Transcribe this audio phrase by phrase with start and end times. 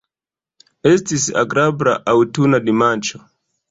[0.93, 3.27] Estis agrabla aŭtuna dimanĉo.